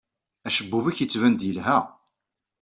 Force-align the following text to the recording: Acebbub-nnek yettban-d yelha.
Acebbub-nnek 0.47 0.97
yettban-d 1.01 1.41
yelha. 1.47 1.79